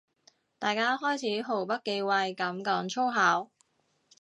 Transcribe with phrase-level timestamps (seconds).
[0.57, 3.51] 大家開始毫不忌諱噉講粗口